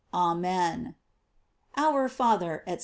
Amen. 0.15 0.95
Our 1.77 2.09
Father, 2.09 2.63
&c. 2.67 2.79